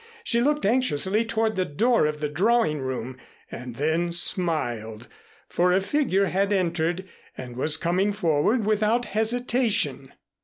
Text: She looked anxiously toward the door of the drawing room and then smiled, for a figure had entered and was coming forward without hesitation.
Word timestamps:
She 0.23 0.41
looked 0.41 0.65
anxiously 0.65 1.23
toward 1.25 1.55
the 1.55 1.63
door 1.63 2.07
of 2.07 2.21
the 2.21 2.27
drawing 2.27 2.79
room 2.79 3.17
and 3.51 3.75
then 3.75 4.11
smiled, 4.13 5.07
for 5.47 5.71
a 5.71 5.79
figure 5.79 6.25
had 6.25 6.51
entered 6.51 7.07
and 7.37 7.55
was 7.55 7.77
coming 7.77 8.11
forward 8.11 8.65
without 8.65 9.05
hesitation. 9.05 10.11